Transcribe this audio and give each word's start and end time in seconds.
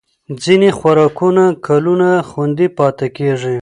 ځینې 0.43 0.69
خوراکونه 0.77 1.43
کلونه 1.67 2.09
خوندي 2.29 2.67
پاتې 2.77 3.07
کېږي. 3.17 3.57